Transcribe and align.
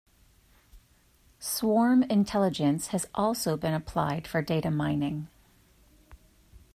Swarm 1.37 2.01
intelligence 2.01 2.87
has 2.87 3.05
also 3.13 3.55
been 3.55 3.75
applied 3.75 4.25
for 4.27 4.41
data 4.41 4.71
mining. 4.71 5.27